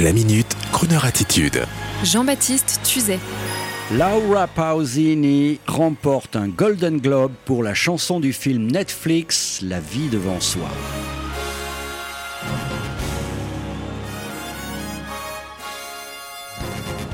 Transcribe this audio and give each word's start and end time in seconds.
La 0.00 0.12
minute, 0.12 0.56
Kroneur 0.70 1.04
attitude. 1.04 1.64
Jean-Baptiste 2.04 2.78
Tuzet. 2.84 3.18
Laura 3.90 4.46
Pausini 4.46 5.58
remporte 5.66 6.36
un 6.36 6.46
Golden 6.46 6.98
Globe 6.98 7.32
pour 7.44 7.64
la 7.64 7.74
chanson 7.74 8.20
du 8.20 8.32
film 8.32 8.70
Netflix 8.70 9.60
La 9.60 9.80
vie 9.80 10.08
devant 10.08 10.38
soi. 10.38 10.68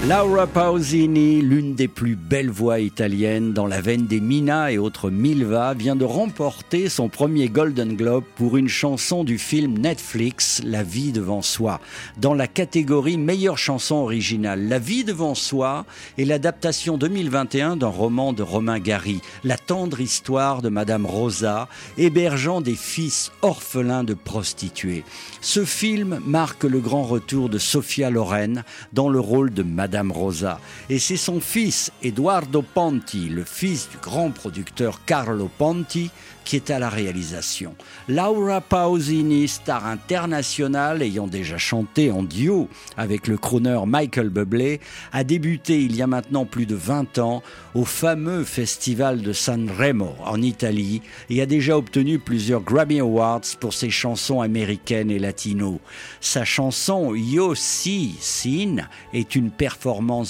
Laura 0.07 0.47
Pausini, 0.47 1.41
l'une 1.41 1.75
des 1.75 1.89
plus 1.89 2.15
belles 2.15 2.51
voix 2.51 2.79
italiennes 2.79 3.55
dans 3.55 3.67
la 3.67 3.81
veine 3.81 4.07
des 4.07 4.21
Mina 4.21 4.71
et 4.71 4.77
autres 4.77 5.09
Milva, 5.09 5.73
vient 5.73 5.97
de 5.97 6.05
remporter 6.05 6.91
son 6.91 7.09
premier 7.09 7.49
Golden 7.49 7.97
Globe 7.97 8.25
pour 8.37 8.59
une 8.59 8.69
chanson 8.69 9.25
du 9.25 9.39
film 9.39 9.79
Netflix 9.79 10.61
La 10.63 10.83
vie 10.83 11.11
devant 11.11 11.41
soi, 11.41 11.81
dans 12.19 12.35
la 12.35 12.47
catégorie 12.47 13.17
meilleure 13.17 13.57
chanson 13.57 13.95
originale. 13.95 14.69
La 14.69 14.79
vie 14.79 15.05
devant 15.05 15.35
soi 15.35 15.87
est 16.19 16.27
l'adaptation 16.27 16.99
2021 16.99 17.77
d'un 17.79 17.89
roman 17.89 18.35
de 18.35 18.43
Romain 18.43 18.81
Gary, 18.81 19.23
la 19.43 19.57
tendre 19.57 20.03
histoire 20.03 20.61
de 20.61 20.69
Madame 20.69 21.07
Rosa, 21.07 21.67
hébergeant 21.97 22.61
des 22.61 22.75
fils 22.75 23.33
orphelins 23.41 24.05
de 24.05 24.13
prostituées. 24.13 25.03
Ce 25.41 25.65
film 25.65 26.21
marque 26.27 26.65
le 26.65 26.81
grand 26.81 27.05
retour 27.05 27.49
de 27.49 27.57
Sophia 27.57 28.11
Loren 28.11 28.65
dans 28.93 29.09
le 29.09 29.19
rôle 29.19 29.55
de 29.55 29.63
Madame 29.63 29.94
Madame 29.95 30.11
Rosa. 30.11 30.59
Et 30.91 30.99
c'est 30.99 31.17
son 31.17 31.39
fils, 31.39 31.93
Eduardo 32.03 32.63
Ponti, 32.63 33.29
le 33.29 33.45
fils 33.45 33.89
du 33.89 33.97
grand 33.99 34.33
producteur 34.33 35.05
Carlo 35.05 35.49
Ponti, 35.57 36.11
qui 36.45 36.57
est 36.57 36.71
à 36.71 36.79
la 36.79 36.89
réalisation. 36.89 37.75
Laura 38.09 38.61
Pausini, 38.61 39.49
star 39.49 39.87
internationale 39.87 41.01
ayant 41.01 41.27
déjà 41.27 41.59
chanté 41.59 42.11
en 42.11 42.23
duo 42.23 42.69
avec 42.97 43.29
le 43.29 43.39
crooner 43.39 43.81
Michael 43.87 44.29
Bublé, 44.29 44.81
a 45.13 45.25
débuté 45.25 45.81
il 45.81 45.97
y 45.97 46.03
a 46.03 46.07
maintenant 46.07 46.45
plus 46.45 46.67
de 46.67 46.75
20 46.75 47.19
ans 47.19 47.43
au 47.75 47.85
fameux 47.85 48.45
festival 48.45 49.23
de 49.23 49.33
Sanremo 49.33 50.15
en 50.25 50.43
Italie 50.43 51.03
et 51.31 51.41
a 51.41 51.47
déjà 51.47 51.79
obtenu 51.79 52.19
plusieurs 52.19 52.61
Grammy 52.61 53.01
Awards 53.01 53.41
pour 53.59 53.73
ses 53.73 53.91
chansons 53.91 54.41
américaines 54.41 55.11
et 55.11 55.19
latino. 55.19 55.81
Sa 56.21 56.45
chanson 56.45 57.15
Yo 57.15 57.55
Si 57.55 58.17
Sin 58.21 58.89
est 59.13 59.35
une 59.35 59.51
performance 59.51 59.84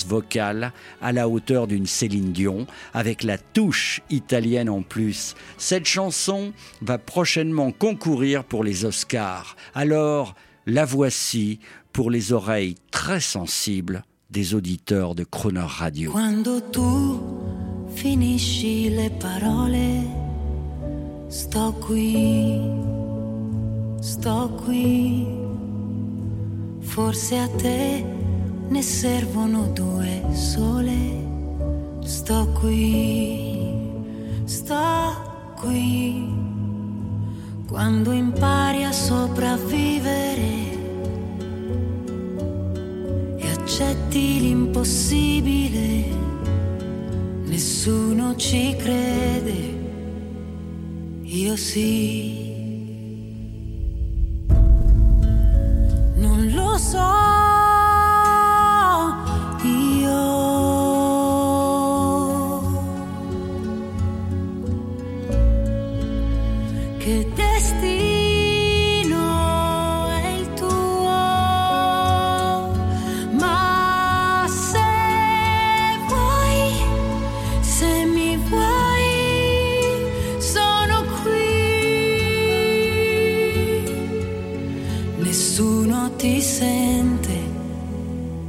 vocale 0.07 0.73
à 1.01 1.13
la 1.13 1.29
hauteur 1.29 1.67
d'une 1.67 1.87
Céline 1.87 2.33
Dion 2.33 2.67
avec 2.93 3.23
la 3.23 3.39
touche 3.39 4.03
italienne 4.11 4.69
en 4.69 4.83
plus. 4.83 5.35
Cette 5.59 5.87
chanson 5.87 6.53
va 6.83 6.99
prochainement 6.99 7.71
concourir 7.71 8.45
pour 8.45 8.65
les 8.65 8.85
Oscars. 8.85 9.57
Alors, 9.75 10.35
la 10.67 10.85
voici 10.85 11.61
pour 11.93 12.11
les 12.11 12.33
oreilles 12.33 12.75
très 12.91 13.21
sensibles 13.21 14.03
des 14.31 14.55
auditeurs 14.55 15.15
de 15.15 15.25
Croner 15.25 15.61
Radio. 15.61 16.13
Tu 16.13 16.19
qui, 17.97 18.17
qui. 24.67 25.27
Forse 26.95 27.33
a 27.33 27.49
te 27.59 28.14
ne 28.69 28.83
servono 28.83 29.69
due 29.73 30.23
sole. 30.33 31.23
Sto 32.01 32.49
qui, 32.59 33.83
sto 34.45 35.55
qui 35.61 36.43
quando 37.67 38.13
impari 38.13 38.85
a 38.85 38.93
sopravvivere 38.93 40.53
e 43.37 43.51
accetti 43.51 44.41
l'impossibile, 44.41 46.05
nessuno 47.47 48.37
ci 48.37 48.77
crede, 48.77 49.83
io 51.23 51.57
sì. 51.57 52.43
Non 56.17 56.53
lo 56.53 56.79
so. 56.79 57.24
Ti 86.25 86.41
sente, 86.41 87.37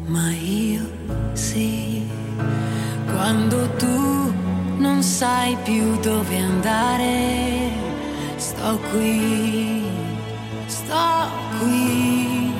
ma 0.05 0.31
io 0.31 0.83
sì. 1.33 2.07
Quando 3.11 3.69
tu 3.75 4.33
non 4.77 5.03
sai 5.03 5.57
più 5.61 5.99
dove 5.99 6.37
andare 6.37 7.69
sto 8.37 8.79
qui, 8.91 9.83
sto 10.67 11.27
qui, 11.59 12.53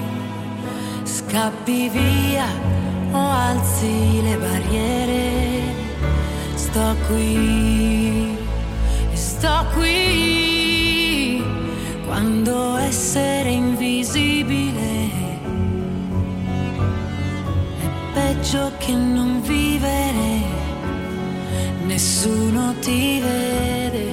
scappi 1.04 1.88
via 1.88 2.48
o 3.12 3.22
alzi 3.50 4.22
le 4.22 4.36
barriere, 4.36 5.62
sto 6.56 6.94
qui, 7.08 8.38
sto 9.14 9.66
qui, 9.76 10.65
quando 12.16 12.78
essere 12.78 13.50
invisibile 13.50 15.10
è 17.78 17.90
peggio 18.14 18.72
che 18.78 18.94
non 18.94 19.42
vivere, 19.42 20.40
nessuno 21.86 22.74
ti 22.80 23.20
vede 23.20 24.06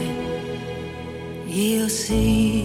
io 1.46 1.86
sì. 1.86 2.61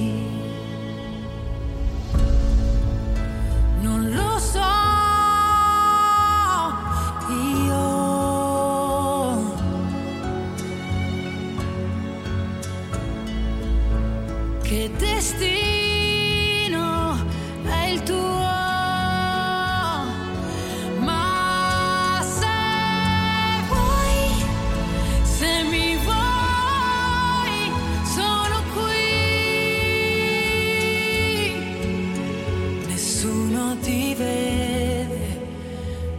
Vede, 34.17 35.49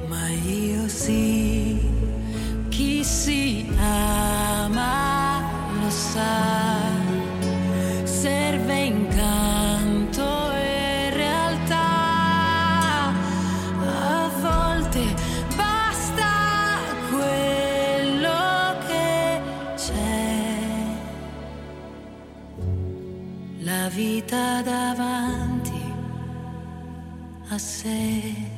ma 0.09 0.29
io 0.31 0.89
sì, 0.89 1.79
chi 2.69 3.03
si 3.03 3.38
vita 23.99 24.63
davanti 24.63 25.83
a 27.51 27.59
sé. 27.59 28.58